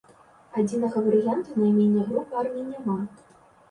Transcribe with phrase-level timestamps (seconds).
[0.61, 3.01] Адзінага варыянту наймення груп армій няма.